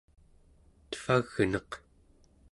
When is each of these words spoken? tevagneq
tevagneq 0.91 1.69